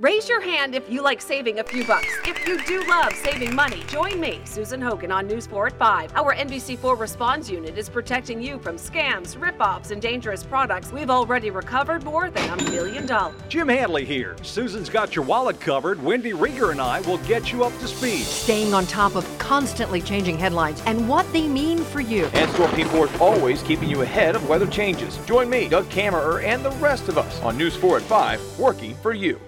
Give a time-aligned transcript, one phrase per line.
[0.00, 2.08] Raise your hand if you like saving a few bucks.
[2.24, 6.16] If you do love saving money, join me, Susan Hogan, on News 4 at 5.
[6.16, 10.90] Our NBC4 Response Unit is protecting you from scams, rip-offs, and dangerous products.
[10.90, 13.38] We've already recovered more than a million dollars.
[13.50, 14.36] Jim Handley here.
[14.40, 16.02] Susan's got your wallet covered.
[16.02, 18.24] Wendy Rieger and I will get you up to speed.
[18.24, 22.24] Staying on top of constantly changing headlines and what they mean for you.
[22.32, 25.18] And Store People is always keeping you ahead of weather changes.
[25.26, 28.94] Join me, Doug Kammerer, and the rest of us on News 4 at 5, working
[28.94, 29.38] for you.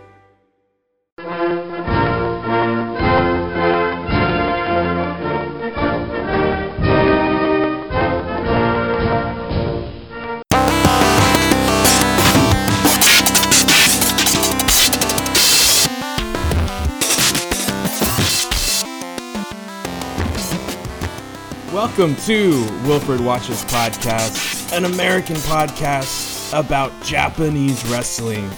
[21.95, 22.51] Welcome to
[22.87, 28.49] Wilfred Watches Podcast, an American podcast about Japanese wrestling.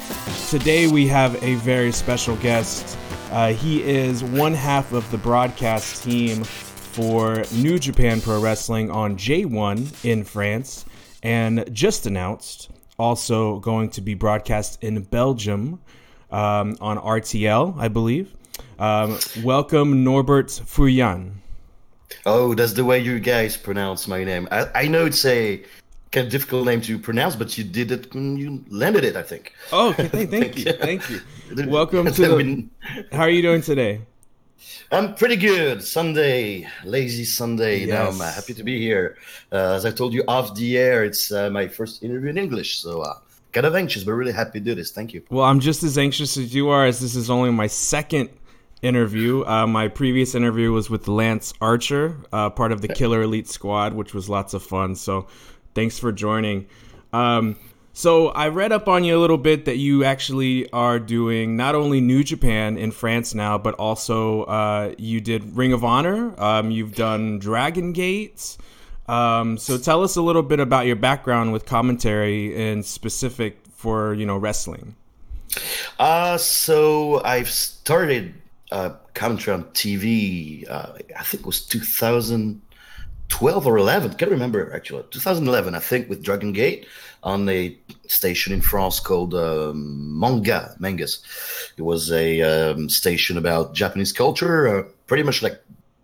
[0.51, 2.97] Today we have a very special guest.
[3.33, 9.17] Uh, he is one half of the broadcast team for New Japan Pro Wrestling on
[9.17, 10.85] J1 in France,
[11.25, 15.81] and just announced also going to be broadcast in Belgium
[16.31, 18.33] um, on RTL, I believe.
[18.79, 21.41] Um, welcome, Norbert Feuillan.
[22.27, 24.49] Oh, that's the way you guys pronounce my name.
[24.51, 25.63] I, I know it's a
[26.13, 28.15] kind of difficult name to pronounce, but you did it.
[28.15, 29.53] You landed it, I think.
[29.73, 30.09] Oh, okay.
[30.09, 30.73] Thank, thank you.
[30.73, 31.21] Thank you.
[31.69, 32.67] Welcome to the.
[33.13, 34.01] How are you doing today?
[34.91, 35.83] I'm pretty good.
[35.83, 37.81] Sunday, lazy Sunday.
[37.81, 37.89] Yes.
[37.89, 39.17] Now I'm uh, happy to be here.
[39.53, 42.81] Uh, as I told you off the air, it's uh, my first interview in English,
[42.81, 43.15] so uh,
[43.53, 44.93] kind of anxious, but really happy to do this.
[44.93, 45.23] Thank you.
[45.31, 48.31] Well, I'm just as anxious as you are, as this is only my second
[48.85, 49.45] interview.
[49.45, 53.95] Uh, my previous interview was with Lance Archer, uh, part of the Killer Elite Squad,
[53.95, 54.95] which was lots of fun.
[54.95, 55.27] So,
[55.75, 56.67] thanks for joining.
[57.13, 57.57] Um,
[57.93, 61.75] so, I read up on you a little bit that you actually are doing not
[61.75, 66.39] only New Japan in France now, but also uh, you did Ring of Honor.
[66.41, 68.57] Um, you've done Dragon Gate.
[69.09, 74.15] Um, so, tell us a little bit about your background with commentary and specific for
[74.15, 74.97] you know wrestling.
[75.99, 78.35] Uh, so I've started
[78.75, 80.69] uh, commentary on TV.
[80.69, 84.15] Uh, I think it was 2012 or 11.
[84.15, 85.05] Can't remember actually.
[85.13, 86.87] 2011, I think, with Dragon Gate
[87.23, 91.23] on a station in France called um, Manga Mangas.
[91.77, 95.63] It was a um, station about Japanese culture, uh, pretty much like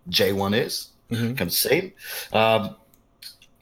[0.08, 1.92] J1 is, kind of same.
[2.32, 2.76] Um,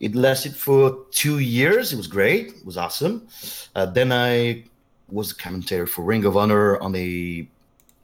[0.00, 1.94] it lasted for two years.
[1.94, 2.48] It was great.
[2.48, 3.26] It was awesome.
[3.74, 4.64] Uh, then I
[5.08, 7.48] was a commentator for Ring of Honor on a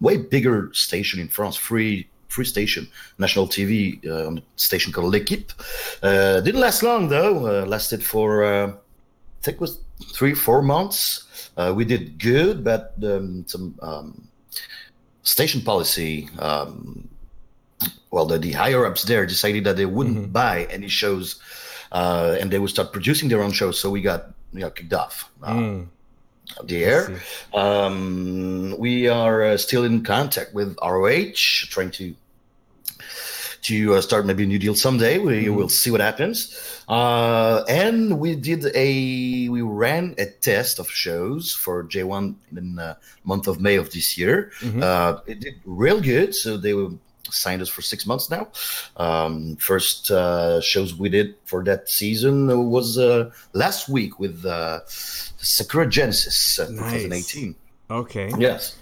[0.05, 2.89] way bigger station in France, free free station,
[3.19, 3.73] national TV
[4.07, 5.53] uh, station called L'Equipe.
[6.03, 7.47] Uh, didn't last long though.
[7.47, 9.81] Uh, lasted for uh, I think it was
[10.13, 11.01] three four months.
[11.57, 14.29] Uh, we did good, but um, some um,
[15.23, 16.29] station policy.
[16.39, 17.09] Um,
[18.11, 21.41] well, the, the higher ups there decided that they wouldn't buy any shows,
[21.93, 23.79] uh, and they would start producing their own shows.
[23.79, 25.31] So we got we got kicked off.
[25.43, 25.91] Um,
[26.65, 27.21] the air.
[27.53, 32.15] Um, we are uh, still in contact with ROH, trying to
[33.63, 35.19] to uh, start maybe a new deal someday.
[35.19, 36.55] We will see what happens.
[36.87, 42.99] Uh, and we did a we ran a test of shows for J1 in the
[43.25, 44.53] month of May of this year.
[44.83, 46.35] Uh, it did real good.
[46.35, 46.91] So they were
[47.31, 48.49] signed us for six months now.
[48.97, 54.81] Um, first uh, shows we did for that season was uh, last week with uh,
[54.87, 57.55] Sakura Genesis uh, 2018.
[57.91, 58.33] Okay.
[58.39, 58.77] Yes.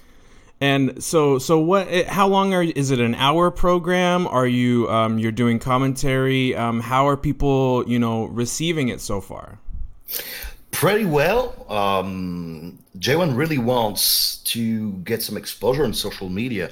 [0.61, 1.89] And so, so what?
[2.05, 2.63] How long are?
[2.63, 4.27] Is it an hour program?
[4.27, 6.55] Are you um, you're doing commentary?
[6.55, 9.59] Um, how are people you know receiving it so far?
[10.83, 11.65] Pretty well.
[11.69, 16.71] Um, J1 really wants to get some exposure on social media,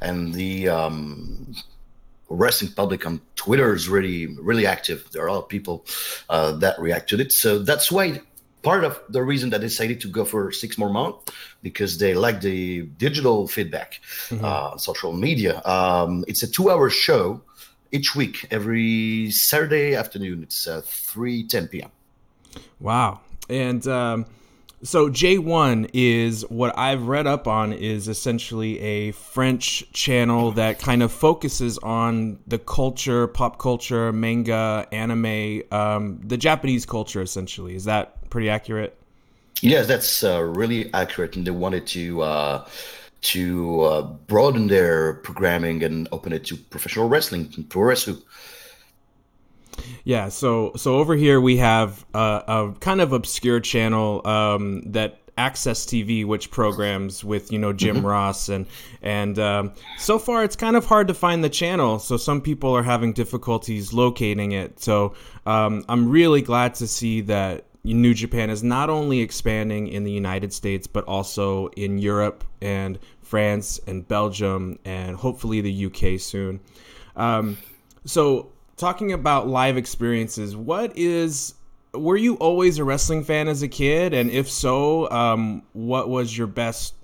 [0.00, 1.54] and the um,
[2.30, 5.06] wrestling public on Twitter is really, really active.
[5.12, 5.84] There are a lot of people
[6.30, 7.32] uh, that react to it.
[7.32, 8.22] So that's why
[8.62, 11.30] part of the reason that they decided to go for six more months
[11.62, 14.00] because they like the digital feedback,
[14.42, 15.60] uh, social media.
[15.66, 17.42] Um, it's a two-hour show
[17.92, 20.44] each week, every Saturday afternoon.
[20.44, 21.90] It's uh, 3 10 p.m.
[22.80, 23.20] Wow.
[23.50, 24.26] And um,
[24.82, 31.02] so J1 is what I've read up on is essentially a French channel that kind
[31.02, 37.74] of focuses on the culture, pop culture, manga, anime, um, the Japanese culture essentially.
[37.74, 38.96] Is that pretty accurate?
[39.60, 42.66] Yes, that's uh, really accurate, and they wanted to uh,
[43.22, 48.22] to uh, broaden their programming and open it to professional wrestling, and pro wrestling.
[50.04, 55.20] Yeah, so so over here we have a, a kind of obscure channel um, that
[55.40, 58.06] Access TV, which programs with you know Jim mm-hmm.
[58.06, 58.66] Ross and
[59.00, 61.98] and um, so far it's kind of hard to find the channel.
[61.98, 64.80] So some people are having difficulties locating it.
[64.80, 65.14] So
[65.46, 70.12] um, I'm really glad to see that New Japan is not only expanding in the
[70.12, 76.60] United States but also in Europe and France and Belgium and hopefully the UK soon.
[77.16, 77.56] Um,
[78.04, 81.54] so talking about live experiences, what is
[81.92, 84.14] were you always a wrestling fan as a kid?
[84.14, 86.94] And if so, um, what was your best?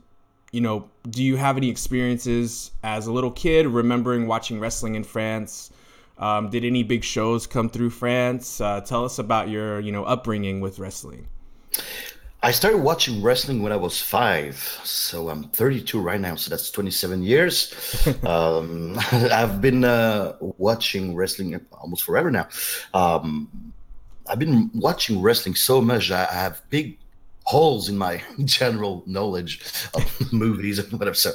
[0.52, 5.04] You know, do you have any experiences as a little kid remembering watching wrestling in
[5.04, 5.70] France?
[6.18, 8.60] Um, did any big shows come through France?
[8.60, 11.28] Uh, tell us about your, you know, upbringing with wrestling.
[12.42, 16.70] I started watching wrestling when I was five, so I'm 32 right now, so that's
[16.70, 17.74] 27 years.
[18.24, 22.48] um, I've been uh, watching wrestling almost forever now.
[22.94, 23.72] Um,
[24.28, 26.10] I've been watching wrestling so much.
[26.10, 26.98] I have big
[27.46, 29.60] holes in my general knowledge
[29.94, 31.14] of movies and whatever.
[31.14, 31.32] So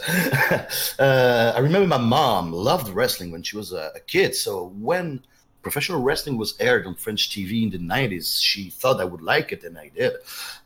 [0.99, 4.35] uh, I remember my mom loved wrestling when she was a, a, kid.
[4.35, 5.23] So when
[5.61, 9.51] professional wrestling was aired on French TV in the 90s, she thought I would like
[9.51, 10.13] it, and I did.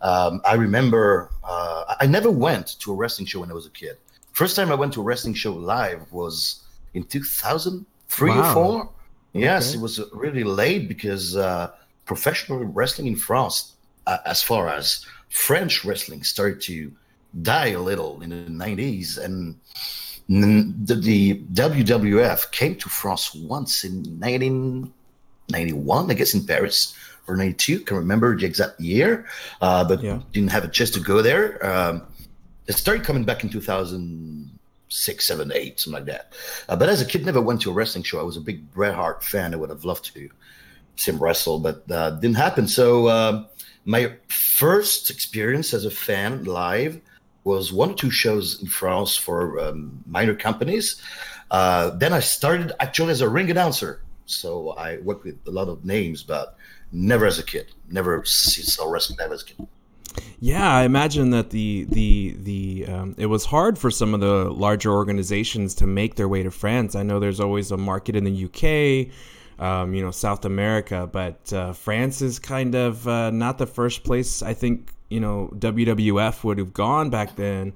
[0.02, 3.72] Um, I remember uh, I never went to a wrestling show when I was a
[3.72, 3.98] kid.
[4.32, 6.64] First time I went to a wrestling show live was
[6.94, 8.40] in 2003 wow.
[8.40, 8.90] or four.
[9.34, 9.80] Yes, okay.
[9.80, 11.36] it was really late because.
[11.36, 11.72] Uh,
[12.06, 13.74] professional wrestling in France,
[14.08, 16.92] uh, as far as French wrestling, started to
[17.42, 19.18] die a little in the 90s.
[19.18, 19.60] And
[20.28, 26.96] the, the WWF came to France once in 1991, I guess, in Paris
[27.28, 27.80] or 92.
[27.80, 29.26] Can't remember the exact year,
[29.62, 30.22] uh, but yeah.
[30.32, 31.64] didn't have a chance to go there.
[31.66, 32.04] Um,
[32.68, 36.34] it started coming back in 2006, 7, 8, something like that.
[36.68, 38.20] Uh, but as a kid, never went to a wrestling show.
[38.20, 39.54] I was a big Bret Hart fan.
[39.54, 40.30] I would have loved to
[40.96, 42.68] Sim wrestle, but uh, didn't happen.
[42.68, 43.46] So uh,
[43.86, 47.00] my first experience as a fan live
[47.46, 51.02] was one or two shows in France for um, minor companies.
[51.52, 54.02] Uh, then I started actually as a ring announcer.
[54.26, 56.58] So I worked with a lot of names, but
[56.92, 57.72] never as a kid.
[57.90, 59.68] Never saw wrestling as a kid.
[60.40, 64.50] Yeah, I imagine that the the the um, it was hard for some of the
[64.50, 66.96] larger organizations to make their way to France.
[66.96, 69.14] I know there's always a market in the UK
[69.60, 71.10] um, you know, South America.
[71.12, 75.50] But uh, France is kind of uh, not the first place I think you know
[75.58, 77.72] WWF would have gone back then.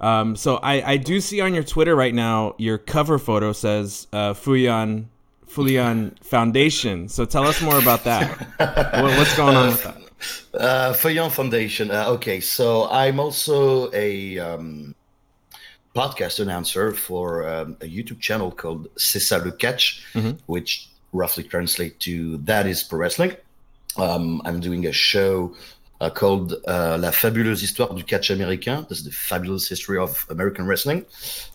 [0.00, 4.08] Um, so I, I do see on your Twitter right now your cover photo says
[4.12, 5.06] uh, Feuillan
[5.46, 7.08] Feuillan Foundation.
[7.08, 8.26] So tell us more about that.
[9.02, 9.96] what, what's going on with that?
[10.52, 11.90] Uh, Feuillan Foundation.
[11.92, 14.94] Uh, okay, so I'm also a um,
[15.94, 20.32] podcast announcer for um, a YouTube channel called C'est ça le catch, mm-hmm.
[20.46, 23.36] which roughly translate to that is pro wrestling.
[23.96, 25.54] Um, I'm doing a show
[26.00, 28.86] uh, called uh, La fabuleuse histoire du catch américain.
[28.88, 31.04] This is the fabulous history of American wrestling.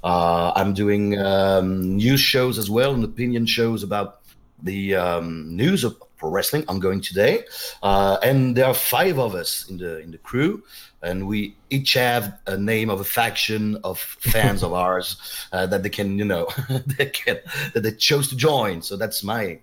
[0.03, 4.21] Uh, I'm doing um, news shows as well and opinion shows about
[4.61, 7.43] the um, news of pro wrestling ongoing today.
[7.83, 10.63] Uh, and there are five of us in the in the crew
[11.05, 15.17] and we each have a name of a faction of fans of ours
[15.51, 16.47] uh, that they can, you know,
[16.97, 17.39] they can
[17.73, 18.81] that they chose to join.
[18.81, 19.59] So that's my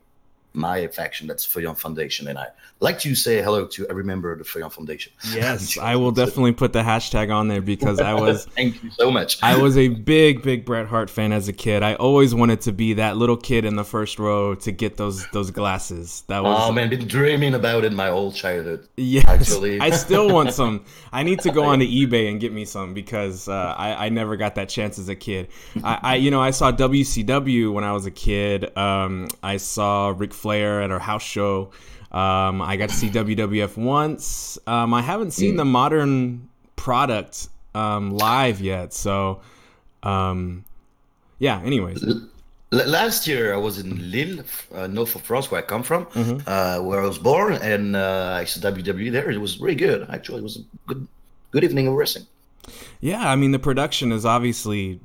[0.55, 1.27] my faction.
[1.27, 2.49] That's Feuillan Foundation, and I
[2.81, 5.13] like to say hello to every member of the Feuillan Foundation.
[5.33, 8.45] Yes, I will definitely put the hashtag on there because I was.
[8.57, 9.43] Thank you so much.
[9.43, 11.83] I was a big, big Bret Hart fan as a kid.
[11.83, 15.27] I always wanted to be that little kid in the first row to get those
[15.29, 16.25] those glasses.
[16.29, 16.59] That was.
[16.61, 18.89] Oh man, been dreaming about it my whole childhood.
[18.97, 19.81] Yes, actually.
[19.81, 20.85] I still want some.
[21.13, 24.37] I need to go onto eBay and get me some because uh, I I never
[24.37, 25.49] got that chance as a kid.
[25.83, 28.77] I, I you know I saw WCW when I was a kid.
[28.77, 31.71] Um, I saw Ric Flair at our house show.
[32.11, 34.59] Um, I got to see WWF once.
[34.67, 39.41] Um, I haven't seen the modern product um, live yet, so
[40.03, 40.65] um,
[41.39, 41.63] yeah.
[41.63, 42.05] Anyways,
[42.71, 44.45] last year I was in Lille,
[44.75, 46.39] uh, north of France, where I come from, mm-hmm.
[46.47, 49.31] uh, where I was born, and uh, I saw WWE there.
[49.31, 50.07] It was really good.
[50.11, 51.07] Actually, it was a good,
[51.51, 52.27] good evening of wrestling.
[53.01, 55.01] Yeah, I mean the production is obviously,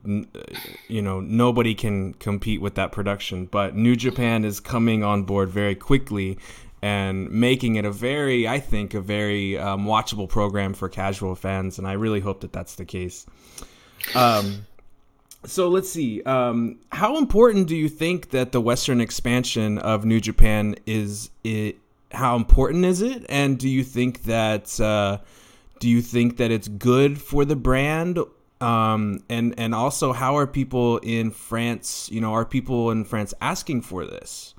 [0.87, 3.45] you know, nobody can compete with that production.
[3.45, 6.37] But New Japan is coming on board very quickly
[6.81, 11.79] and making it a very, I think, a very um, watchable program for casual fans.
[11.79, 13.25] And I really hope that that's the case.
[14.13, 14.67] Um,
[15.43, 16.21] so let's see.
[16.23, 21.31] Um, how important do you think that the Western expansion of New Japan is?
[21.43, 21.77] It
[22.11, 23.25] how important is it?
[23.29, 25.19] And do you think that uh,
[25.79, 28.19] do you think that it's good for the brand?
[28.59, 32.09] Um, and and also, how are people in France?
[32.11, 34.55] You know, are people in France asking for this?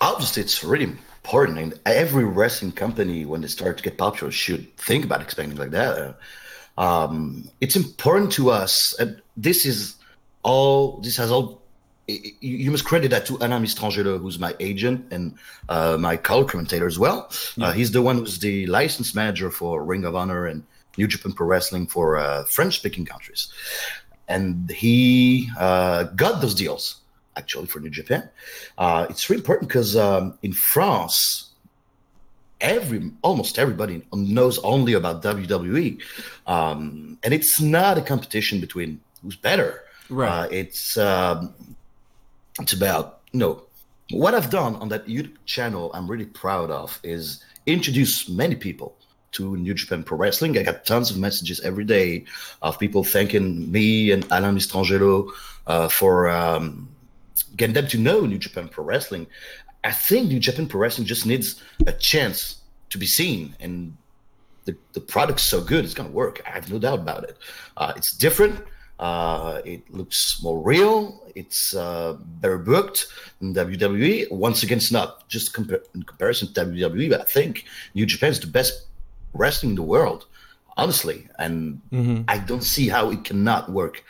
[0.00, 4.74] obviously it's really important, and every wrestling company, when they start to get popular, should
[4.76, 6.18] think about expanding like that.
[6.76, 9.96] Um, it's important to us, and this is
[10.42, 10.98] all.
[10.98, 11.57] This has all.
[12.08, 15.34] You must credit that to Alain Mistrangelo, who's my agent and
[15.68, 17.30] uh, my color commentator as well.
[17.56, 17.66] Yeah.
[17.66, 20.64] Uh, he's the one who's the license manager for Ring of Honor and
[20.96, 23.48] New Japan Pro Wrestling for uh, French-speaking countries,
[24.26, 27.00] and he uh, got those deals
[27.36, 28.28] actually for New Japan.
[28.76, 31.50] Uh, it's really important because um, in France,
[32.60, 36.00] every almost everybody knows only about WWE,
[36.46, 39.84] um, and it's not a competition between who's better.
[40.10, 40.46] Right.
[40.46, 41.54] Uh, it's um,
[42.60, 43.62] it's about you know
[44.10, 45.90] what I've done on that YouTube channel.
[45.94, 48.96] I'm really proud of is introduce many people
[49.32, 50.56] to New Japan Pro Wrestling.
[50.56, 52.24] I got tons of messages every day
[52.62, 55.30] of people thanking me and Alain Mistrangelo
[55.66, 56.88] uh, for um,
[57.56, 59.26] getting them to know New Japan Pro Wrestling.
[59.84, 63.96] I think New Japan Pro Wrestling just needs a chance to be seen, and
[64.64, 66.40] the the product's so good, it's gonna work.
[66.46, 67.36] I have no doubt about it.
[67.76, 68.64] Uh, it's different.
[68.98, 71.22] Uh, it looks more real.
[71.34, 73.06] It's uh, better booked
[73.40, 74.30] than WWE.
[74.32, 77.64] Once again, it's not just compa- in comparison to WWE, but I think
[77.94, 78.86] New Japan is the best
[79.34, 80.26] wrestling in the world,
[80.76, 81.28] honestly.
[81.38, 82.22] And mm-hmm.
[82.26, 84.04] I don't see how it cannot work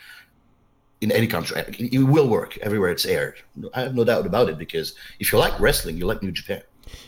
[1.01, 1.61] in any country.
[1.79, 3.35] It will work everywhere it's aired.
[3.73, 6.61] I have no doubt about it because if you like wrestling, you like New Japan.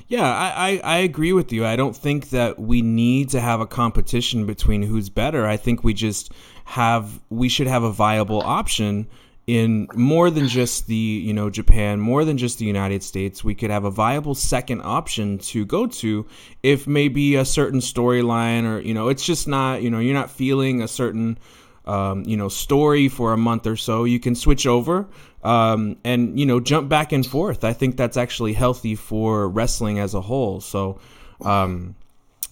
[0.07, 1.65] Yeah, I, I, I, agree with you.
[1.65, 5.45] I don't think that we need to have a competition between who's better.
[5.45, 6.31] I think we just
[6.65, 9.07] have we should have a viable option
[9.47, 13.43] in more than just the you know Japan, more than just the United States.
[13.43, 16.25] We could have a viable second option to go to
[16.61, 20.29] if maybe a certain storyline or you know it's just not you know you're not
[20.31, 21.37] feeling a certain
[21.85, 25.07] um, you know story for a month or so you can switch over
[25.43, 27.63] um, and you know jump back and forth.
[27.63, 30.61] I think that's actually healthy for wrestling as a whole.
[30.61, 30.99] So
[31.43, 31.95] um,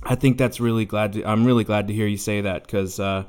[0.03, 3.01] i think that's really glad to, i'm really glad to hear you say that because
[3.01, 3.25] uh,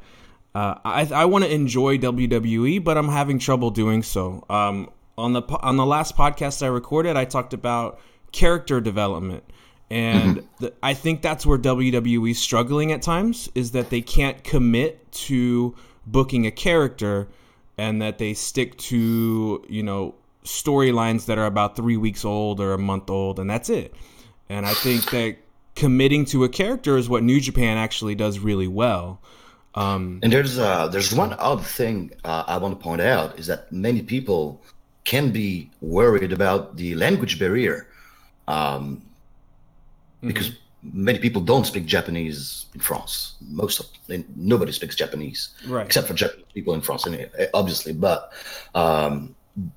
[0.55, 4.45] uh, i, I want to enjoy wwe but i'm having trouble doing so.
[4.49, 4.89] Um,
[5.19, 8.01] on the on the last podcast i recorded i talked about
[8.33, 9.45] character development.
[9.91, 10.65] And mm-hmm.
[10.65, 15.75] the, I think that's where WWE's struggling at times is that they can't commit to
[16.07, 17.29] booking a character
[17.79, 20.15] and that they stick to you know
[20.45, 23.95] storylines that are about three weeks old or a month old and that's it.
[24.49, 25.37] And i think that
[25.77, 29.21] committing to a character is what new japan actually does really well.
[29.77, 33.47] Um, and there's uh, there's one other thing uh, I want to point out is
[33.47, 34.61] that many people
[35.05, 37.87] can be worried about the language barrier
[38.49, 39.03] um,
[40.21, 43.35] because mm-hmm many people don't speak Japanese in France.
[43.49, 43.87] Most of
[44.37, 45.85] nobody speaks Japanese, right.
[45.87, 47.93] except for Japanese people in France, eh, obviously.
[47.93, 48.33] But
[48.75, 49.35] um,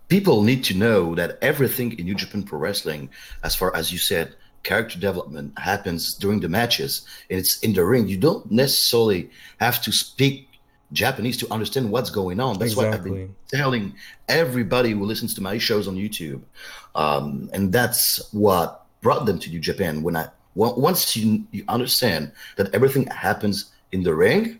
[0.08, 3.10] people need to know that everything in New Japan Pro Wrestling,
[3.44, 7.84] as far as you said, character development happens during the matches, and it's in the
[7.84, 8.08] ring.
[8.08, 9.30] You don't necessarily
[9.60, 10.48] have to speak
[10.94, 12.60] Japanese to understand what's going on.
[12.60, 13.12] That's exactly.
[13.12, 13.96] what I've been telling
[14.30, 16.44] everybody who listens to my shows on YouTube,
[16.96, 22.32] um, and that's what brought them to New Japan when I once you, you understand
[22.58, 24.60] that everything happens in the ring,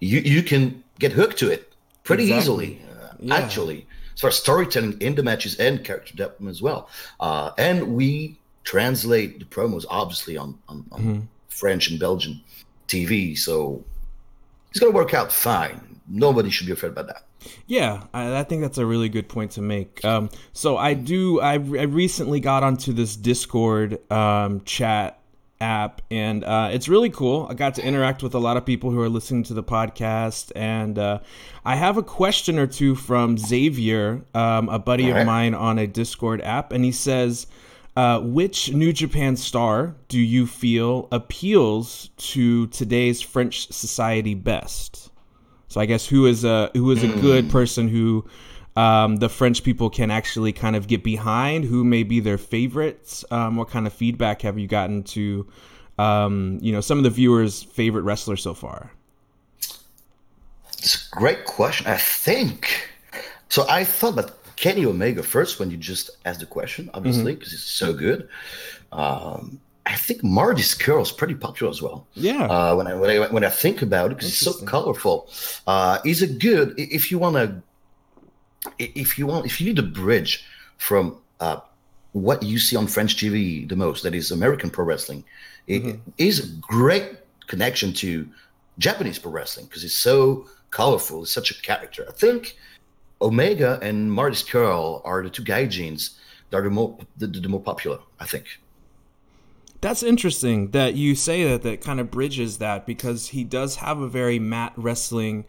[0.00, 1.72] you you can get hooked to it
[2.04, 2.38] pretty exactly.
[2.42, 2.82] easily.
[2.90, 3.34] Uh, yeah.
[3.34, 6.88] Actually, as far as storytelling in the matches and character development as well,
[7.20, 11.20] uh, and we translate the promos obviously on on, on mm-hmm.
[11.48, 12.40] French and Belgian
[12.88, 13.84] TV, so
[14.70, 15.89] it's gonna work out fine.
[16.12, 17.24] Nobody should be afraid about that.
[17.68, 20.04] Yeah, I, I, think that's a really good point to make.
[20.04, 21.40] Um, so I do.
[21.40, 25.20] I, I, recently got onto this Discord um, chat
[25.60, 27.46] app, and uh, it's really cool.
[27.48, 30.50] I got to interact with a lot of people who are listening to the podcast,
[30.56, 31.20] and uh,
[31.64, 35.86] I have a question or two from Xavier, um, a buddy of mine on a
[35.86, 37.46] Discord app, and he says.
[37.96, 45.09] Uh, which New Japan star do you feel appeals to today's French society best?
[45.70, 47.50] So I guess who is a who is a good hmm.
[47.50, 48.26] person who
[48.76, 51.64] um, the French people can actually kind of get behind?
[51.64, 53.24] Who may be their favorites?
[53.30, 55.46] Um, what kind of feedback have you gotten to
[55.96, 58.92] um, you know some of the viewers' favorite wrestlers so far?
[60.78, 61.86] It's a great question.
[61.86, 62.88] I think
[63.48, 63.64] so.
[63.68, 67.56] I thought about Kenny Omega first when you just asked the question, obviously, because mm-hmm.
[67.56, 68.28] it's so good.
[68.90, 69.60] Um,
[69.90, 72.06] I think Marty Scurll is pretty popular as well.
[72.14, 72.44] Yeah.
[72.44, 75.28] Uh, when I when I when I think about it, because it's so colorful.
[75.66, 77.60] Uh, he's a good if you want to
[78.78, 80.44] if you want if you need a bridge
[80.78, 81.58] from uh,
[82.12, 85.24] what you see on French TV the most, that is American pro wrestling,
[85.66, 86.10] it mm-hmm.
[86.18, 87.18] is a great
[87.48, 88.28] connection to
[88.78, 91.24] Japanese pro wrestling because it's so colorful.
[91.24, 92.06] It's such a character.
[92.08, 92.56] I think
[93.20, 96.10] Omega and Marty Scurll are the two guy gaijins
[96.50, 97.98] that are the more the, the more popular.
[98.20, 98.46] I think
[99.80, 101.62] That's interesting that you say that.
[101.62, 105.44] That kind of bridges that because he does have a very mat wrestling,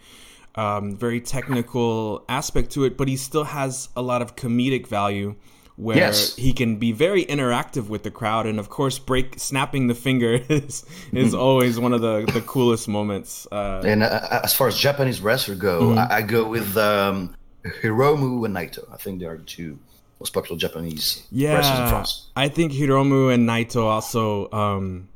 [0.56, 5.36] um, very technical aspect to it, but he still has a lot of comedic value
[5.78, 6.36] where Yes.
[6.36, 10.34] he can be very interactive with the crowd, and of course, break snapping the finger
[10.50, 13.48] is is always one of the the coolest moments.
[13.52, 16.00] Uh, And uh, as far as Japanese wrestler go, Mm-hmm.
[16.14, 17.36] I, I go with um,
[17.82, 18.84] Hiromu and Naito.
[18.94, 19.80] I think they are the two
[20.22, 22.28] most popular Japanese wrestlers in Yeah, France.
[22.36, 24.52] I think Hiromu and Naito also.
[24.52, 25.10] Um,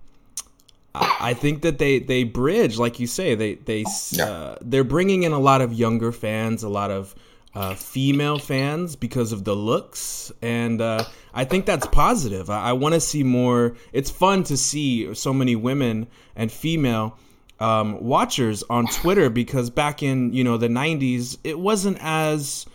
[0.95, 4.25] I I think that they they bridge, like you say, they they yeah.
[4.25, 7.13] uh, they're bringing in a lot of younger fans, a lot of
[7.53, 12.49] uh, female fans because of the looks, and uh, I think that's positive.
[12.49, 13.75] I, I want to see more.
[13.93, 17.17] It's fun to see so many women and female
[17.59, 22.65] um, watchers on Twitter because back in you know the '90s, it wasn't as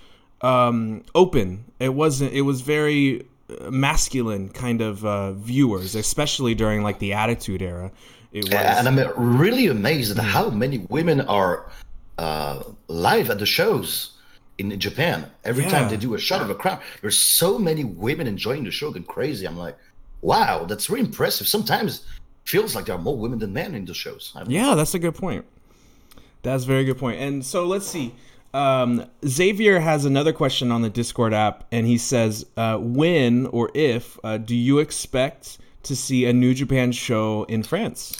[0.43, 1.65] um, open.
[1.79, 2.33] It wasn't.
[2.33, 7.91] It was very uh, masculine kind of uh, viewers, especially during like the Attitude Era.
[8.33, 8.53] It was.
[8.53, 11.71] And I'm really amazed at how many women are
[12.19, 14.13] uh, live at the shows
[14.59, 15.27] in Japan.
[15.45, 15.71] Every Yeah.
[15.71, 18.91] time they do a shot of a crowd, there's so many women enjoying the show,
[18.91, 19.47] going crazy.
[19.47, 19.77] I'm like,
[20.21, 21.49] wow, that's really impressive.
[21.49, 22.05] Sometimes
[22.45, 24.35] feels like there are more women than men in the shows.
[24.47, 25.45] Yeah, that's a good point.
[26.43, 27.21] That's a very good point.
[27.21, 28.15] And so let's see.
[28.53, 33.71] Um, Xavier has another question on the Discord app, and he says, uh, "When or
[33.75, 38.17] if uh, do you expect to see a New Japan show in France?"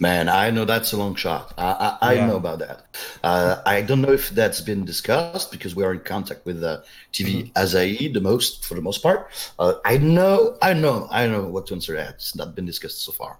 [0.00, 1.52] Man, I know that's a long shot.
[1.58, 2.26] I, I, I Yeah.
[2.26, 2.86] know about that.
[3.22, 6.80] Uh, I don't know if that's been discussed because we are in contact with uh,
[7.12, 9.28] TV Asahi the most for the most part.
[9.58, 12.14] Uh, I know, I know, I know what to answer that.
[12.14, 13.36] It's not been discussed so far.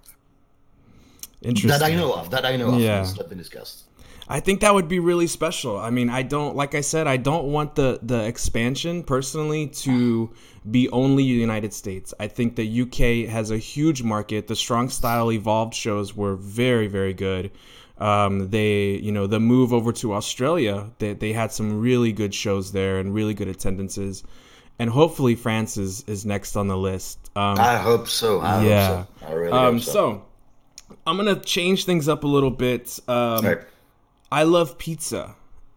[1.41, 1.71] Interesting.
[1.71, 2.31] That I know of.
[2.31, 2.81] That I know of.
[2.81, 3.01] Yeah.
[3.01, 3.85] It's not been discussed.
[4.31, 5.77] I think that would be really special.
[5.77, 10.31] I mean, I don't like I said, I don't want the the expansion personally to
[10.71, 12.15] be only the United States.
[12.21, 14.47] I think the UK has a huge market.
[14.47, 17.51] The Strong Style Evolved shows were very very good.
[17.99, 22.35] Um, they, you know, the move over to Australia, they, they had some really good
[22.35, 24.25] shows there and really good attendances.
[24.79, 27.19] And hopefully France is, is next on the list.
[27.37, 28.41] Um, I hope so.
[28.41, 28.97] I yeah.
[28.97, 29.27] hope so.
[29.27, 29.93] I really um, hope so.
[29.93, 30.25] so
[31.07, 32.99] I'm gonna change things up a little bit.
[33.07, 33.59] Um, Right.
[34.33, 35.35] I love pizza,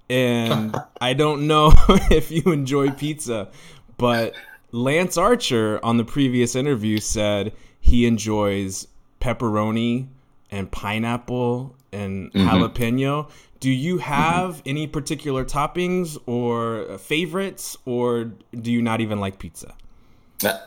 [0.10, 1.72] and I don't know
[2.12, 3.50] if you enjoy pizza,
[3.98, 4.34] but
[4.72, 8.88] Lance Archer on the previous interview said he enjoys
[9.22, 10.08] pepperoni
[10.52, 12.48] and pineapple and mm-hmm.
[12.48, 13.30] jalapeno.
[13.60, 14.04] Do you mm-hmm.
[14.04, 19.76] have any particular toppings or favorites, or do you not even like pizza?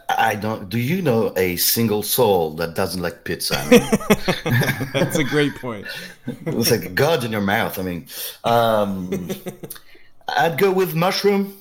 [0.09, 0.69] I- don't.
[0.69, 3.59] Do you know a single soul that doesn't like pizza?
[3.59, 5.87] I mean, That's a great point.
[6.47, 7.79] it's like God in your mouth.
[7.79, 8.07] I mean,
[8.45, 9.31] um,
[10.29, 11.57] I'd go with mushroom,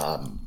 [0.00, 0.46] um,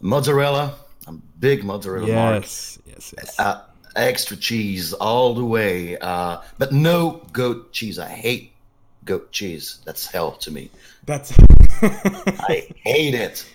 [0.00, 0.74] mozzarella.
[1.06, 2.42] I'm big mozzarella mark.
[2.42, 3.38] Yes, yes, yes.
[3.38, 3.62] Uh,
[3.96, 7.98] extra cheese all the way, uh, but no goat cheese.
[7.98, 8.52] I hate
[9.04, 9.78] goat cheese.
[9.84, 10.70] That's hell to me.
[11.06, 11.32] That's
[11.82, 13.46] I hate it.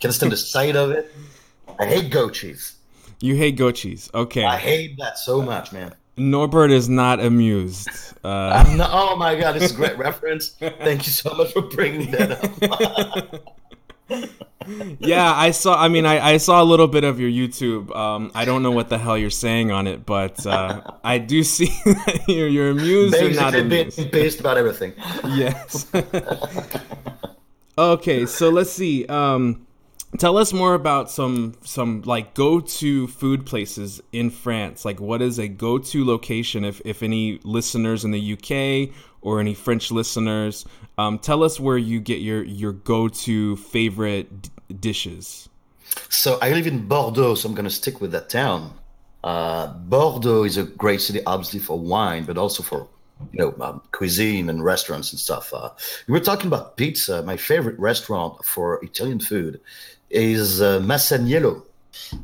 [0.00, 1.12] Can I stand the sight of it?
[1.78, 2.76] I hate goat cheese.
[3.20, 4.10] you hate goat cheese.
[4.14, 4.44] Okay.
[4.44, 5.94] I hate that so much, man.
[6.16, 7.88] Norbert is not amused.
[8.22, 10.50] Uh, not, oh my god, it's a great reference.
[10.50, 13.58] Thank you so much for bringing that up.
[15.00, 15.80] yeah, I saw.
[15.80, 17.94] I mean, I, I saw a little bit of your YouTube.
[17.96, 21.42] Um, I don't know what the hell you're saying on it, but uh, I do
[21.42, 24.12] see that you're, you're amused not Basically, being amused.
[24.12, 24.92] pissed about everything.
[25.24, 25.90] Yes.
[27.76, 29.04] okay, so let's see.
[29.06, 29.66] Um,
[30.18, 34.84] tell us more about some some like go to food places in France.
[34.84, 36.64] Like, what is a go to location?
[36.64, 40.64] If if any listeners in the UK or any French listeners,
[40.98, 44.50] um, tell us where you get your your go to favorite d-
[44.80, 45.48] dishes.
[46.08, 48.74] So I live in Bordeaux, so I'm going to stick with that town.
[49.22, 52.88] Uh, Bordeaux is a great city, obviously for wine, but also for
[53.32, 55.52] you know um, cuisine and restaurants and stuff.
[55.52, 55.70] Uh,
[56.06, 57.22] we were talking about pizza.
[57.22, 59.60] My favorite restaurant for Italian food
[60.10, 61.62] is uh.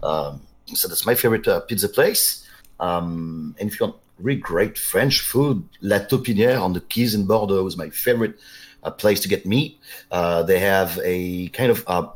[0.03, 2.47] Um, so that's my favorite uh, pizza place.
[2.79, 7.27] Um, and if you want really great French food, La Taupinière on the Quays in
[7.27, 8.39] Bordeaux is my favorite
[8.83, 9.79] uh, place to get meat.
[10.11, 12.07] Uh, they have a kind of uh,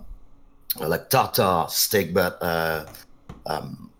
[0.80, 2.86] like tartar steak, but uh,
[3.46, 3.90] um,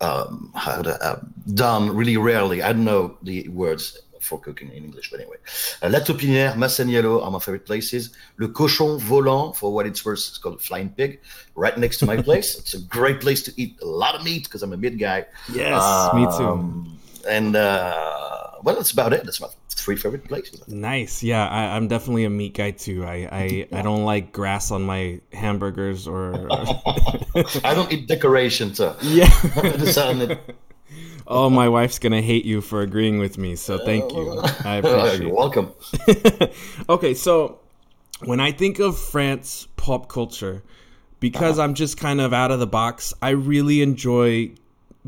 [0.00, 1.16] um, uh,
[1.54, 2.62] done really rarely.
[2.62, 5.36] I don't know the words for cooking in English, but anyway.
[5.82, 8.10] Uh, La Taupinière, Masaniello are my favorite places.
[8.38, 11.20] Le Cochon Volant, for what it's worth, it's called flying pig,
[11.54, 12.58] right next to my place.
[12.58, 15.26] It's a great place to eat a lot of meat because I'm a meat guy.
[15.52, 15.82] Yes,
[16.14, 16.46] me too.
[16.48, 19.22] Um, And uh, well, that's about it.
[19.24, 20.66] That's my three favorite places.
[20.68, 21.22] Nice.
[21.22, 23.04] Yeah, I, I'm definitely a meat guy too.
[23.04, 26.34] I, I, I don't like grass on my hamburgers or.
[27.64, 28.76] I don't eat decorations.
[28.78, 29.30] so yeah.
[31.32, 31.46] Just on it.
[31.46, 33.56] oh, my wife's gonna hate you for agreeing with me.
[33.56, 34.40] So thank you.
[34.64, 35.22] I appreciate.
[35.22, 35.72] You're welcome.
[36.88, 37.60] okay, so
[38.24, 40.62] when I think of France pop culture,
[41.20, 44.52] because I'm just kind of out of the box, I really enjoy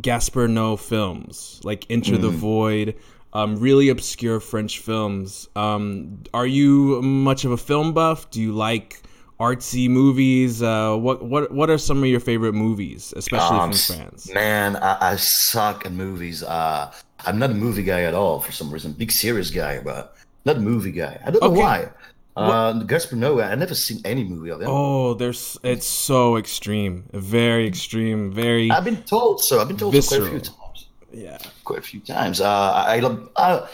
[0.01, 2.97] Gaspar Noé films like Enter the Void,
[3.33, 5.49] um, really obscure French films.
[5.57, 8.31] Um, are you much of a film buff?
[8.31, 9.04] Do you like
[9.47, 10.63] artsy movies?
[10.63, 14.33] Uh, what what what are some of your favorite movies, especially Um, from France?
[14.33, 16.43] Man, I, I suck at movies.
[16.43, 16.93] Uh,
[17.27, 18.93] I'm not a movie guy at all for some reason.
[18.93, 21.15] Big serious guy, but not a movie guy.
[21.27, 21.91] I don't know why.
[22.37, 24.69] Uh, Gaspar Noé, I never seen any movie of him.
[24.69, 29.61] Oh, there's it's so extreme, very extreme, very I've been told so.
[29.61, 30.87] I've been told so quite a few times.
[31.13, 31.39] yeah.
[31.63, 32.41] Quite a few times.
[32.41, 33.17] Uh, I I love.
[33.37, 33.67] Uh,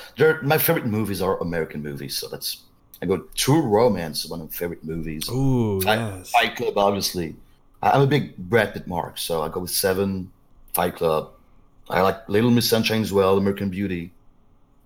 [0.42, 2.50] my favorite movies are American movies, so that's.
[3.02, 5.28] I go True Romance, one of my favorite movies.
[5.30, 6.30] Ooh, Fight, yes.
[6.30, 7.34] Fight Club, obviously.
[7.82, 10.30] I- I'm a big Brad Pitt mark, so I go with Seven,
[10.74, 11.30] Fight Club.
[11.88, 14.12] I like Little Miss Sunshine as well, American Beauty.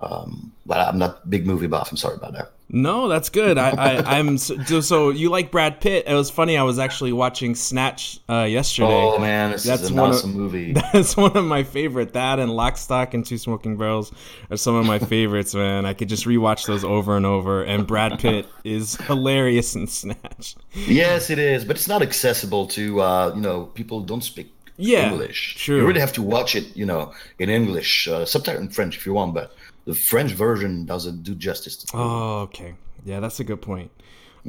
[0.01, 1.91] Um, but I'm not big movie buff.
[1.91, 2.53] I'm sorry about that.
[2.69, 3.59] No, that's good.
[3.59, 6.05] I, I I'm so, so- you like Brad Pitt.
[6.09, 6.57] It was funny.
[6.57, 8.89] I was actually watching Snatch uh, yesterday.
[8.91, 10.73] Oh man, this That's is an one of- movie.
[10.93, 12.15] That's one of my favorite.
[12.15, 14.13] That and Lock, Stock, and Two Smoking Barrels
[14.51, 15.85] are some of my favorites, man.
[15.87, 17.63] I could just rewatch those over and over.
[17.63, 20.57] And Brad Pitt is hilarious in Snatch.
[20.75, 25.13] yes, it is, but it's not accessible to uh, you know people don't speak Yeah,
[25.13, 25.57] English.
[25.57, 25.77] true.
[25.81, 29.07] You really have to watch it, you know, in English, uh, subtitle in French if
[29.07, 31.97] you want, but the French version doesn't do justice to.
[31.97, 32.75] Oh, okay.
[33.05, 33.91] Yeah, that's a good point.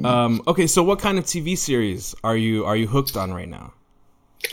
[0.04, 3.48] Um, okay, so what kind of TV series are you are you hooked on right
[3.48, 3.72] now?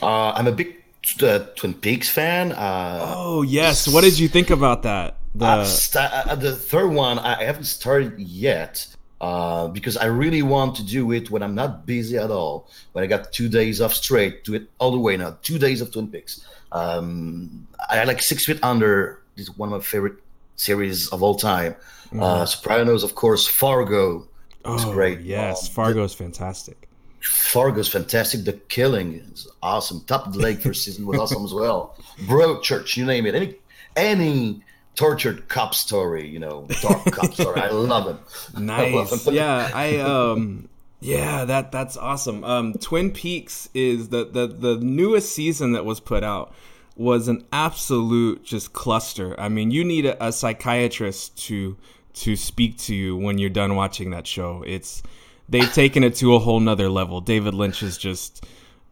[0.02, 0.76] Uh, I'm a big
[1.22, 2.54] uh, Twin Peaks fan.
[2.54, 3.88] Uh, Oh yes.
[3.88, 5.18] What did you think about that?
[5.36, 8.88] The Uh, sta- uh, the third one I I haven't started yet
[9.20, 12.70] uh, because I really want to do it when I'm not busy at all.
[12.94, 15.36] When I got two days off straight, do it all the way now.
[15.42, 16.40] Two days of Twin Peaks.
[16.72, 19.20] Um, I like Six Feet Under.
[19.36, 20.23] This is one of my favorite
[20.56, 21.76] series of all time.
[22.20, 23.48] Uh, Sopranos, of course.
[23.48, 24.28] Fargo.
[24.66, 25.22] was oh, great.
[25.22, 26.88] Yes, Um, Fargo is fantastic.
[27.22, 28.44] Fargo's fantastic.
[28.46, 30.02] The Killing is awesome.
[30.02, 31.96] Top of the Lake first season was awesome as well.
[32.26, 33.34] Broadchurch, you name it.
[33.36, 33.56] Any
[33.96, 34.62] any
[34.96, 37.62] tortured cop story, you know, dark cop story.
[37.62, 38.18] I love it.
[38.70, 39.28] I love Nice.
[39.28, 40.68] yeah, I um
[41.00, 42.44] yeah, that that's awesome.
[42.44, 46.54] Um Twin Peaks is the the the newest season that was put out
[46.96, 49.40] was an absolute just cluster.
[49.40, 51.78] I mean, you need a, a psychiatrist to
[52.16, 54.64] to speak to you when you're done watching that show.
[54.66, 55.02] It's
[55.50, 57.22] they've taken it to a whole nother level.
[57.22, 58.46] David Lynch has just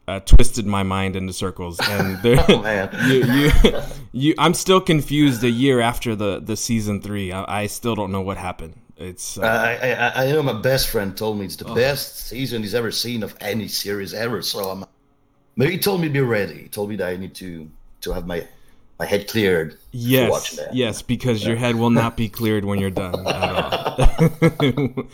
[0.07, 2.89] uh, twisted my mind into circles, and they're, Oh, man.
[3.07, 5.43] you, you, you, I'm still confused.
[5.43, 8.75] A year after the the season three, I, I still don't know what happened.
[8.97, 12.61] It's uh, I, I, I know my best friend told me it's the best season
[12.61, 14.41] he's ever seen of any series ever.
[14.43, 14.85] So I'm,
[15.55, 16.63] maybe he told me to be ready.
[16.63, 17.69] He told me that I need to
[18.01, 18.47] to have my
[18.99, 19.77] my head cleared.
[19.91, 23.25] yes, yes, because your head will not be cleared when you're done.
[23.27, 25.05] At all.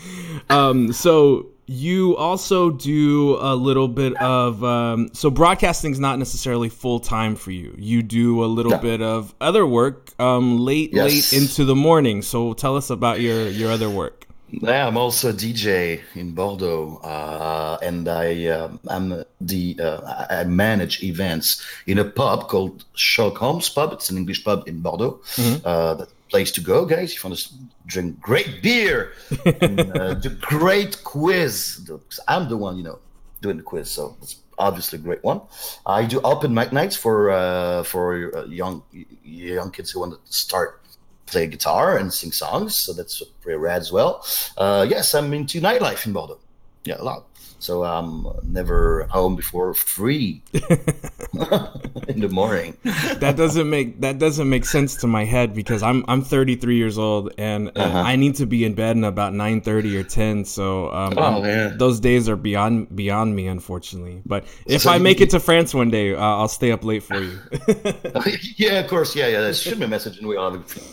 [0.50, 7.00] um, so you also do a little bit of um, so broadcasting's not necessarily full
[7.00, 7.74] time for you.
[7.78, 8.78] You do a little No.
[8.80, 11.32] bit of other work um, late, Yes.
[11.34, 12.22] late into the morning.
[12.22, 14.17] So tell us about your your other work.
[14.50, 20.46] Yeah, I'm also a DJ in Bordeaux, uh, and I um, I'm the uh, I
[20.46, 23.92] manage events in a pub called Sherlock Holmes Pub.
[23.92, 25.20] It's an English pub in Bordeaux.
[25.66, 27.12] Uh, the place to go, guys.
[27.12, 27.54] If you want to
[27.88, 29.12] drink great beer
[29.62, 31.90] and uh, do great quiz,
[32.30, 33.00] I'm the one you know
[33.42, 35.42] doing the quiz, so it's obviously a great one.
[35.86, 38.82] I do open mic nights for uh, for uh, young
[39.24, 40.82] young kids who want to start
[41.28, 44.26] play guitar and sing songs, so that's pretty rad as well.
[44.58, 46.40] Uh, yes, I'm into nightlife in Bordeaux.
[46.86, 47.26] Yeah, a lot.
[47.60, 52.78] So I'm never home before three in the morning.
[52.84, 57.00] that doesn't make that doesn't make sense to my head because I'm I'm 33 years
[57.00, 57.98] old and uh, Uh-huh.
[57.98, 60.46] I need to be in bed in about 9:30 or 10.
[60.46, 64.22] So um, Oh, those days are beyond beyond me, unfortunately.
[64.26, 67.02] But if So I make it to France one day, uh, I'll stay up late
[67.04, 67.40] for you.
[68.58, 69.16] yeah, of course.
[69.16, 69.42] Yeah, yeah.
[69.42, 70.84] That should be a message, and we all have it.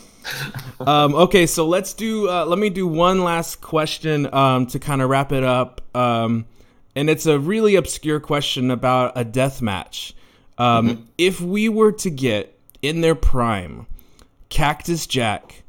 [0.79, 2.29] Um, okay, so let's do.
[2.29, 5.81] Uh, let me do one last question um, to kind of wrap it up.
[5.95, 6.45] Um,
[6.95, 10.13] and it's a really obscure question about a death match.
[10.57, 13.87] Um, If we were to get in their prime,
[14.49, 15.63] Cactus Jack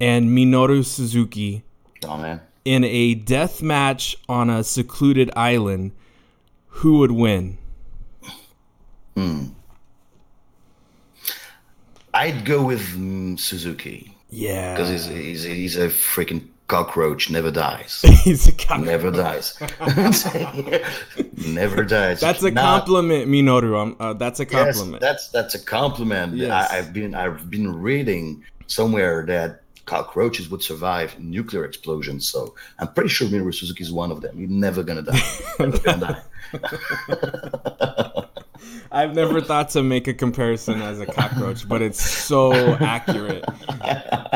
[0.00, 1.62] and Minoru Suzuki
[2.04, 2.40] Oh man.
[2.64, 5.92] in a death match on a secluded island,
[6.68, 7.58] who would win?
[12.14, 17.30] I'd go with mm, Suzuki Yeah, because he's, he's he's a freaking cockroach.
[17.30, 18.00] Never dies.
[18.24, 18.80] he's a cock.
[18.80, 19.58] Never dies.
[21.46, 22.20] never dies.
[22.20, 23.96] That's a Not- compliment, Minoru.
[23.98, 25.00] Uh, that's a Yes, compliment.
[25.00, 26.34] that's that's a compliment.
[26.36, 26.50] Yes.
[26.70, 32.28] I, I've been I've been reading somewhere that cockroaches would survive nuclear explosions.
[32.28, 34.38] So I'm pretty sure Minoru Suzuki is one of them.
[34.38, 35.20] He's never gonna die.
[35.58, 38.09] Never gonna die.
[38.92, 43.44] I've never thought to make a comparison as a cockroach, but it's so accurate.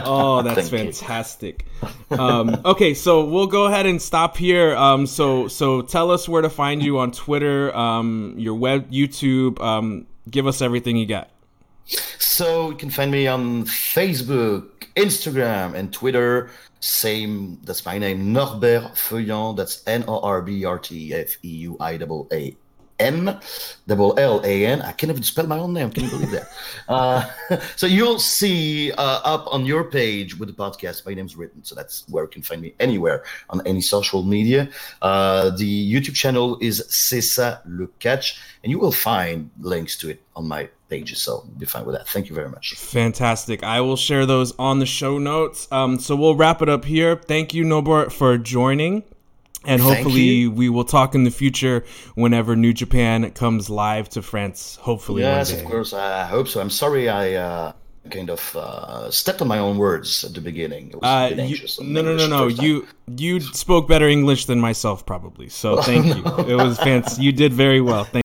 [0.07, 1.67] Oh, that's Thank fantastic.
[2.11, 4.77] Um, okay, so we'll go ahead and stop here.
[4.77, 9.61] Um, so, so tell us where to find you on Twitter, um, your web, YouTube.
[9.61, 11.31] Um, give us everything you got.
[11.87, 16.51] So you can find me on Facebook, Instagram, and Twitter.
[16.81, 19.57] Same, that's my name, Norbert Feuillan.
[19.57, 22.57] That's N O R B R T F E U I double A
[22.99, 23.41] N
[23.87, 24.83] double L A N.
[24.83, 25.91] I can't even spell my own name.
[25.91, 26.49] Can you believe that?
[26.89, 27.29] Uh,
[27.77, 31.65] so you'll see uh, up on your page with the podcast, my name's written.
[31.65, 34.69] So that's where you can find me anywhere on any social media.
[35.03, 37.89] Uh, the YouTube channel is C'est ça le
[38.63, 41.21] and you will find links to it on my pages.
[41.21, 42.09] So be fine with that.
[42.09, 42.75] Thank you very much.
[42.75, 43.63] Fantastic.
[43.63, 45.69] I will share those on the show notes.
[45.71, 47.17] Um, so we'll wrap it up here.
[47.17, 49.05] Thank you, Norbert, for joining.
[49.67, 54.77] And hopefully we will talk in the future whenever New Japan comes live to France.
[54.81, 55.93] Hopefully Yes, of course.
[55.93, 56.61] I hope so.
[56.61, 57.73] I'm sorry I uh,
[58.11, 60.89] kind of uh, stepped on my own words at the beginning.
[60.91, 62.47] It was Uh, you, anxious no, no, no, no.
[62.47, 65.49] You you spoke better English than myself, probably.
[65.49, 66.23] So thank you.
[66.47, 67.23] It was fancy.
[67.23, 68.05] You did very well.
[68.05, 68.25] Thank.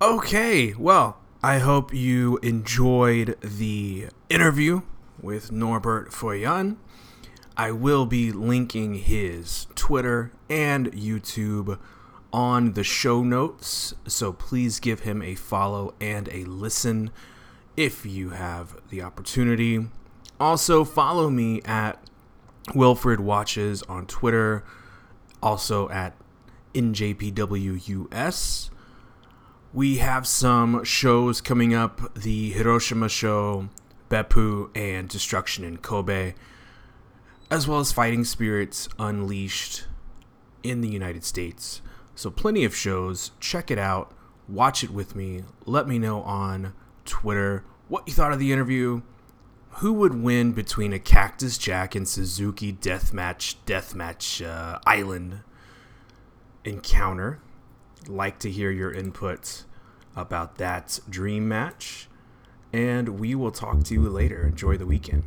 [0.00, 4.82] Okay, well, I hope you enjoyed the interview
[5.22, 6.78] with Norbert Feuillan.
[7.56, 11.78] I will be linking his Twitter and YouTube
[12.32, 17.12] on the show notes, so please give him a follow and a listen
[17.76, 19.86] if you have the opportunity.
[20.40, 22.02] Also, follow me at
[22.74, 24.64] Wilfred Watches on Twitter,
[25.40, 26.16] also at
[26.74, 28.70] NJPWUS.
[29.72, 33.68] We have some shows coming up the Hiroshima show,
[34.08, 36.34] Beppu, and Destruction in Kobe,
[37.50, 39.86] as well as Fighting Spirits Unleashed
[40.62, 41.82] in the United States.
[42.14, 43.32] So, plenty of shows.
[43.40, 44.14] Check it out.
[44.48, 45.42] Watch it with me.
[45.66, 46.72] Let me know on
[47.04, 49.02] Twitter what you thought of the interview.
[49.80, 55.40] Who would win between a Cactus Jack and Suzuki Deathmatch Deathmatch uh, Island
[56.64, 57.40] encounter?
[58.08, 59.64] Like to hear your input
[60.16, 62.08] about that dream match.
[62.72, 64.46] And we will talk to you later.
[64.46, 65.24] Enjoy the weekend.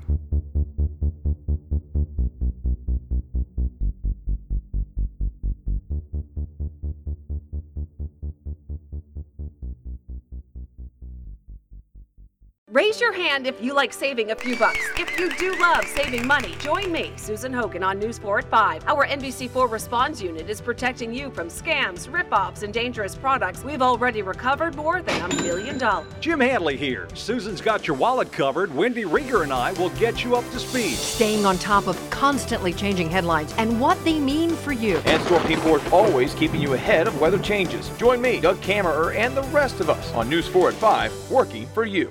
[12.73, 14.79] Raise your hand if you like saving a few bucks.
[14.97, 18.88] If you do love saving money, join me, Susan Hogan, on News 4 at 5.
[18.88, 23.65] Our NBC4 Response Unit is protecting you from scams, rip-offs, and dangerous products.
[23.65, 26.07] We've already recovered more than a million dollars.
[26.21, 27.10] Jim Hadley here.
[27.13, 28.73] Susan's got your wallet covered.
[28.73, 30.95] Wendy Rieger and I will get you up to speed.
[30.95, 34.99] Staying on top of constantly changing headlines and what they mean for you.
[34.99, 37.89] And Storm Team 4 is always keeping you ahead of weather changes.
[37.97, 41.67] Join me, Doug Kammerer, and the rest of us on News 4 at 5, working
[41.73, 42.10] for you.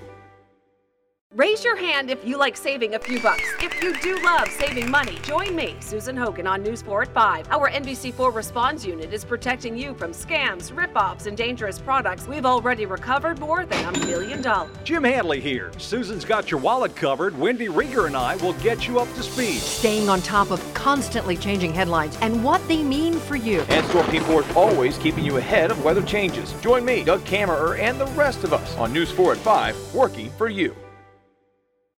[1.36, 3.44] Raise your hand if you like saving a few bucks.
[3.62, 7.52] If you do love saving money, join me, Susan Hogan, on News 4 at 5.
[7.52, 12.26] Our NBC4 Response Unit is protecting you from scams, rip-offs, and dangerous products.
[12.26, 14.76] We've already recovered more than a million dollars.
[14.82, 15.70] Jim Hadley here.
[15.78, 17.38] Susan's got your wallet covered.
[17.38, 19.60] Wendy Rieger and I will get you up to speed.
[19.60, 23.60] Staying on top of constantly changing headlines and what they mean for you.
[23.68, 26.52] And Storm Team 4 is always keeping you ahead of weather changes.
[26.60, 30.28] Join me, Doug Kammerer, and the rest of us on News 4 at 5, working
[30.32, 30.74] for you.